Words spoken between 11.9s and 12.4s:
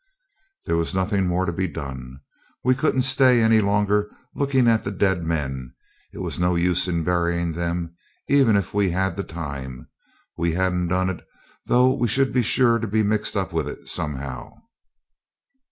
we should